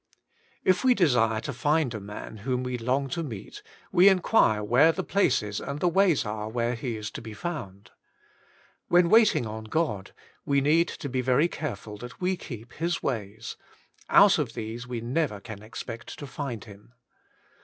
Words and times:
IF 0.63 0.83
we 0.83 0.95
desire 0.95 1.39
to 1.41 1.53
find 1.53 1.93
a 1.93 1.99
man 1.99 2.37
whom 2.37 2.63
we 2.63 2.75
long 2.75 3.07
to 3.09 3.21
meet, 3.21 3.61
we 3.91 4.09
inquire 4.09 4.63
where 4.63 4.91
the 4.91 5.03
places 5.03 5.59
and 5.59 5.79
the 5.79 5.87
ways 5.87 6.25
are 6.25 6.49
where 6.49 6.73
he 6.73 6.97
is 6.97 7.11
to 7.11 7.21
be 7.21 7.35
found. 7.35 7.91
When 8.87 9.11
wait 9.11 9.35
ing 9.35 9.45
on 9.45 9.65
God, 9.65 10.11
we 10.43 10.59
need 10.59 10.87
to 10.87 11.07
be 11.07 11.21
very 11.21 11.47
careful 11.47 11.97
that 11.97 12.19
we 12.19 12.35
keep 12.35 12.73
His 12.73 13.03
ways; 13.03 13.57
out 14.09 14.39
of 14.39 14.53
these 14.53 14.87
we 14.87 15.01
never 15.01 15.39
can 15.39 15.61
ex 15.61 15.83
pect 15.83 16.17
to 16.17 16.25
find 16.25 16.63
Him. 16.63 16.95